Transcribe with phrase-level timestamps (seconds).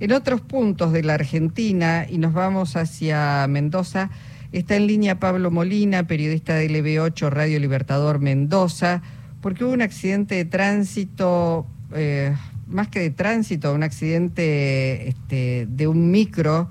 [0.00, 4.10] En otros puntos de la Argentina, y nos vamos hacia Mendoza,
[4.52, 9.02] está en línea Pablo Molina, periodista de LB8 Radio Libertador Mendoza,
[9.40, 12.32] porque hubo un accidente de tránsito, eh,
[12.68, 16.68] más que de tránsito, un accidente este, de un micro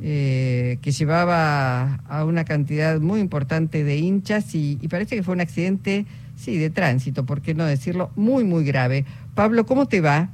[0.00, 5.34] eh, que llevaba a una cantidad muy importante de hinchas y, y parece que fue
[5.34, 6.06] un accidente,
[6.36, 9.04] sí, de tránsito, por qué no decirlo, muy, muy grave.
[9.34, 10.30] Pablo, ¿cómo te va?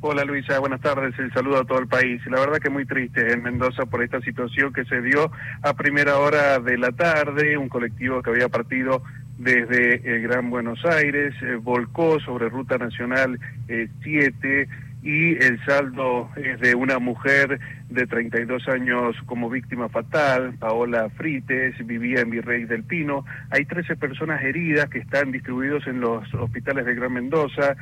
[0.00, 2.24] Hola Luisa, buenas tardes, el saludo a todo el país.
[2.26, 6.18] La verdad que muy triste en Mendoza por esta situación que se dio a primera
[6.18, 9.02] hora de la tarde, un colectivo que había partido
[9.38, 14.68] desde el Gran Buenos Aires, eh, volcó sobre Ruta Nacional 7 eh,
[15.02, 21.74] y el saldo es de una mujer de 32 años como víctima fatal, Paola Frites,
[21.86, 23.24] vivía en Virrey del Pino.
[23.50, 27.76] Hay 13 personas heridas que están distribuidos en los hospitales de Gran Mendoza.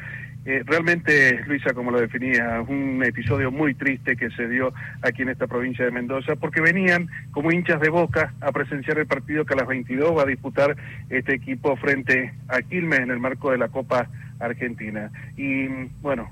[0.44, 4.72] Eh, realmente, Luisa, como lo definía, un episodio muy triste que se dio
[5.02, 9.06] aquí en esta provincia de Mendoza, porque venían como hinchas de boca a presenciar el
[9.06, 10.76] partido que a las 22 va a disputar
[11.10, 14.08] este equipo frente a Quilmes en el marco de la Copa
[14.38, 15.10] Argentina.
[15.36, 15.66] Y
[16.01, 16.30] bueno,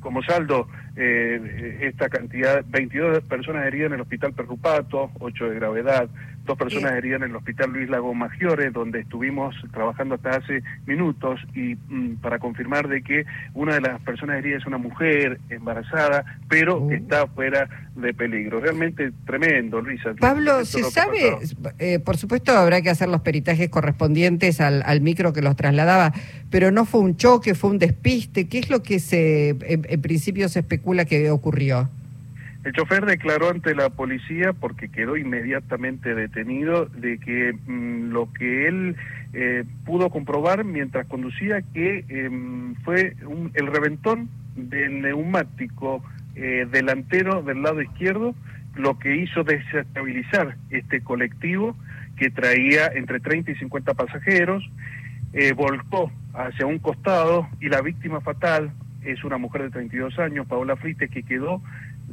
[0.00, 6.08] como saldo eh, esta cantidad, 22 personas heridas en el hospital Perrupato, 8 de gravedad,
[6.44, 11.40] dos personas heridas en el hospital Luis Lago Maggiore, donde estuvimos trabajando hasta hace minutos
[11.54, 16.24] y mm, para confirmar de que una de las personas heridas es una mujer embarazada,
[16.48, 16.90] pero oh.
[16.90, 18.60] está fuera de peligro.
[18.60, 20.14] Realmente tremendo, Luisa.
[20.18, 21.38] Pablo, ¿se sabe?
[21.78, 26.12] Eh, por supuesto habrá que hacer los peritajes correspondientes al, al, micro que los trasladaba,
[26.50, 28.48] pero no fue un choque, fue un despiste.
[28.48, 31.88] ¿Qué es lo que se en principio se especula que ocurrió?
[32.64, 38.68] El chofer declaró ante la policía, porque quedó inmediatamente detenido, de que mm, lo que
[38.68, 38.96] él
[39.34, 43.16] eh, pudo comprobar mientras conducía que em, fue
[43.54, 46.02] el reventón del neumático
[46.36, 48.34] eh, delantero del lado izquierdo
[48.76, 51.76] lo que hizo desestabilizar este colectivo
[52.16, 54.68] que traía entre 30 y 50 pasajeros,
[55.32, 58.72] eh, volcó hacia un costado y la víctima fatal
[59.04, 61.62] es una mujer de 32 años, Paola Frites, que quedó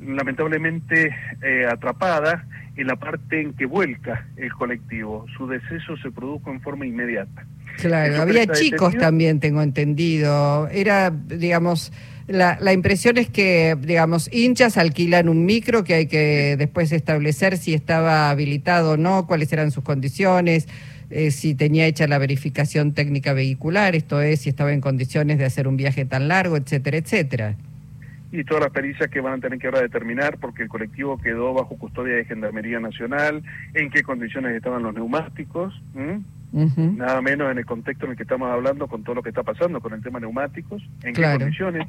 [0.05, 2.45] lamentablemente eh, atrapada
[2.75, 5.25] en la parte en que vuelca el colectivo.
[5.37, 7.45] Su deceso se produjo en forma inmediata.
[7.77, 10.67] Claro, había chicos también, tengo entendido.
[10.69, 11.91] Era, digamos,
[12.27, 17.57] la, la, impresión es que, digamos, hinchas alquilan un micro que hay que después establecer
[17.57, 20.67] si estaba habilitado o no, cuáles eran sus condiciones,
[21.09, 25.45] eh, si tenía hecha la verificación técnica vehicular, esto es, si estaba en condiciones de
[25.45, 27.55] hacer un viaje tan largo, etcétera, etcétera
[28.31, 31.53] y todas las pericias que van a tener que ahora determinar porque el colectivo quedó
[31.53, 33.43] bajo custodia de Gendarmería Nacional,
[33.73, 35.73] en qué condiciones estaban los neumáticos,
[36.53, 39.43] nada menos en el contexto en el que estamos hablando con todo lo que está
[39.43, 41.87] pasando con el tema neumáticos, en qué condiciones,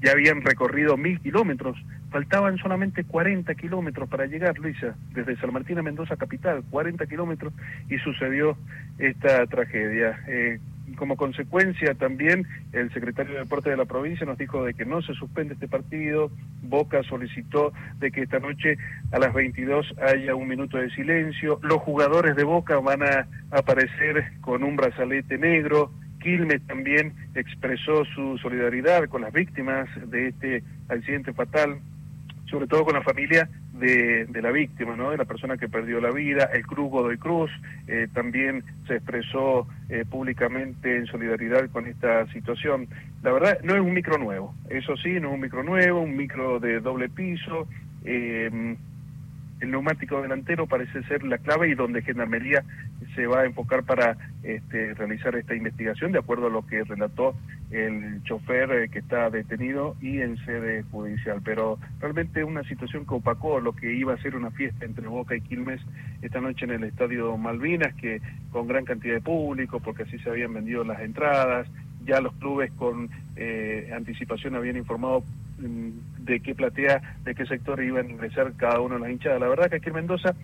[0.00, 1.76] ya habían recorrido mil kilómetros,
[2.10, 7.52] faltaban solamente 40 kilómetros para llegar, Luisa, desde San Martín a Mendoza capital, 40 kilómetros
[7.88, 8.56] y sucedió
[8.98, 10.20] esta tragedia.
[10.26, 10.58] Eh,
[10.96, 15.02] como consecuencia también el secretario de Deporte de la provincia nos dijo de que no
[15.02, 16.30] se suspende este partido,
[16.62, 18.76] Boca solicitó de que esta noche
[19.12, 24.32] a las 22 haya un minuto de silencio, los jugadores de Boca van a aparecer
[24.40, 25.90] con un brazalete negro,
[26.20, 31.78] Quilmes también expresó su solidaridad con las víctimas de este accidente fatal,
[32.46, 33.48] sobre todo con la familia
[33.78, 35.10] de, la víctima, ¿no?
[35.10, 36.50] de la persona que perdió la vida.
[36.52, 37.50] El Cruz Godoy Cruz
[37.88, 42.88] eh, también se expresó eh, públicamente en solidaridad con esta situación.
[43.22, 46.16] La verdad, no es un micro nuevo, eso sí, no es un micro nuevo, un
[46.16, 47.66] micro de doble piso.
[48.04, 48.76] Eh,
[49.60, 52.62] el neumático delantero parece ser la clave y donde Gendarmería
[53.14, 57.34] se va a enfocar para este, realizar esta investigación, de acuerdo a lo que relató
[57.74, 61.40] el chofer eh, que está detenido y en sede judicial.
[61.44, 65.34] Pero realmente una situación que opacó lo que iba a ser una fiesta entre Boca
[65.34, 65.80] y Quilmes
[66.22, 70.30] esta noche en el Estadio Malvinas, que con gran cantidad de público, porque así se
[70.30, 71.66] habían vendido las entradas,
[72.06, 75.24] ya los clubes con eh, anticipación habían informado
[75.58, 79.40] mm, de qué platea, de qué sector iban a ingresar cada uno de las hinchadas.
[79.40, 80.34] La verdad que aquí en Mendoza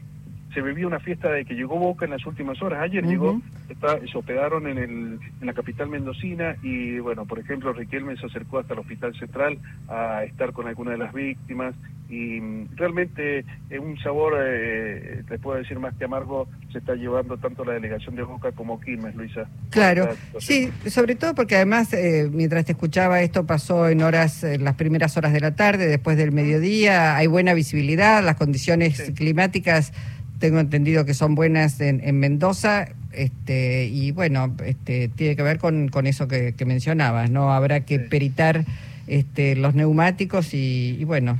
[0.53, 2.81] se vivía una fiesta de que llegó Boca en las últimas horas.
[2.83, 8.17] Ayer llegó, se hospedaron en, el, en la capital mendocina y, bueno, por ejemplo, Riquelme
[8.17, 9.59] se acercó hasta el Hospital Central
[9.89, 11.75] a estar con alguna de las víctimas
[12.09, 16.95] y mm, realmente es un sabor, eh, te puedo decir más que amargo, se está
[16.95, 19.49] llevando tanto la delegación de Boca como Quilmes, Luisa.
[19.71, 20.09] Claro,
[20.39, 24.75] sí, sobre todo porque además, eh, mientras te escuchaba, esto pasó en horas, en las
[24.75, 29.93] primeras horas de la tarde, después del mediodía, hay buena visibilidad, las condiciones climáticas
[30.41, 35.59] tengo entendido que son buenas en, en Mendoza, este, y bueno, este, tiene que ver
[35.59, 37.53] con, con eso que, mencionabas, ¿no?
[37.53, 38.65] Habrá que peritar
[39.07, 41.39] este, los neumáticos y, bueno,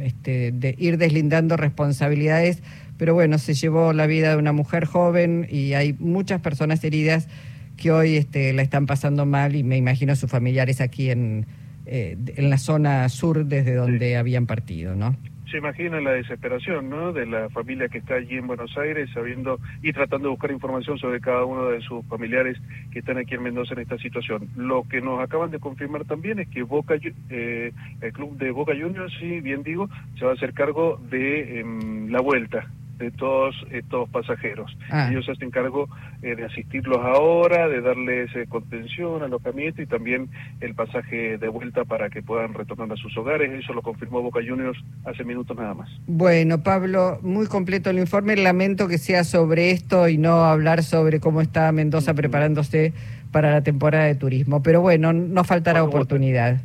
[0.00, 2.62] este, de ir deslindando responsabilidades.
[2.96, 7.28] Pero bueno, se llevó la vida de una mujer joven y hay muchas personas heridas
[7.76, 11.44] que hoy este, la están pasando mal y me imagino sus familiares aquí en,
[11.86, 15.16] eh, en la zona sur desde donde habían partido, ¿no?
[15.54, 17.12] Se imagina la desesperación ¿no?
[17.12, 20.98] de la familia que está allí en Buenos Aires sabiendo y tratando de buscar información
[20.98, 22.58] sobre cada uno de sus familiares
[22.90, 24.48] que están aquí en Mendoza en esta situación.
[24.56, 26.96] Lo que nos acaban de confirmar también es que Boca,
[27.30, 27.70] eh,
[28.00, 32.10] el club de Boca Juniors, si bien digo, se va a hacer cargo de em,
[32.10, 32.66] la vuelta
[32.98, 34.76] de todos estos pasajeros.
[34.90, 35.08] Ah.
[35.10, 35.88] Ellos se hacen cargo
[36.22, 40.28] eh, de asistirlos ahora, de darles eh, contención, alojamiento y también
[40.60, 43.50] el pasaje de vuelta para que puedan retornar a sus hogares.
[43.52, 45.90] Eso lo confirmó Boca Juniors hace minutos nada más.
[46.06, 48.36] Bueno, Pablo, muy completo el informe.
[48.36, 52.92] Lamento que sea sobre esto y no hablar sobre cómo está Mendoza preparándose
[53.32, 54.62] para la temporada de turismo.
[54.62, 56.60] Pero bueno, no faltará oportunidad.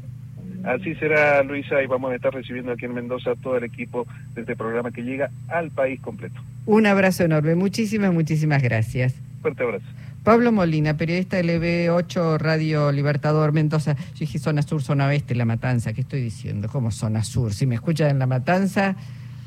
[0.69, 4.05] Así será, Luisa, y vamos a estar recibiendo aquí en Mendoza todo el equipo
[4.35, 6.39] de este programa que llega al país completo.
[6.67, 9.15] Un abrazo enorme, muchísimas, muchísimas gracias.
[9.41, 9.85] Fuerte abrazo.
[10.23, 13.95] Pablo Molina, periodista de LB8 Radio Libertador Mendoza.
[13.95, 15.93] Yo dije zona sur, zona oeste, La Matanza.
[15.93, 16.67] ¿Qué estoy diciendo?
[16.71, 17.51] ¿Cómo zona sur?
[17.51, 18.95] Si me escuchan en La Matanza,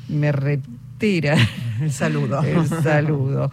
[0.09, 1.37] me retira
[1.81, 2.43] el saludo.
[2.43, 3.49] El saludo.